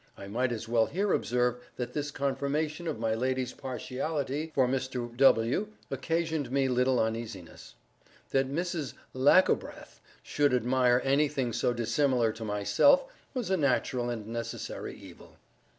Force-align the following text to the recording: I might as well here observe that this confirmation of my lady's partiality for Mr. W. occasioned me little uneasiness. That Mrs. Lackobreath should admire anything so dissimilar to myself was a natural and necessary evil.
I 0.17 0.27
might 0.27 0.51
as 0.51 0.67
well 0.67 0.87
here 0.87 1.13
observe 1.13 1.59
that 1.75 1.93
this 1.93 2.09
confirmation 2.09 2.87
of 2.87 2.97
my 2.99 3.13
lady's 3.13 3.53
partiality 3.53 4.51
for 4.55 4.67
Mr. 4.67 5.15
W. 5.15 5.67
occasioned 5.91 6.51
me 6.51 6.67
little 6.67 6.99
uneasiness. 6.99 7.75
That 8.31 8.49
Mrs. 8.49 8.95
Lackobreath 9.13 9.99
should 10.23 10.55
admire 10.55 11.01
anything 11.03 11.53
so 11.53 11.71
dissimilar 11.71 12.31
to 12.31 12.43
myself 12.43 13.05
was 13.35 13.51
a 13.51 13.57
natural 13.57 14.09
and 14.09 14.25
necessary 14.25 14.95
evil. 14.97 15.37